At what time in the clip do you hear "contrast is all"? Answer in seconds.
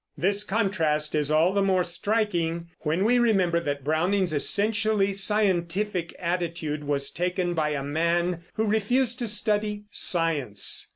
0.43-1.53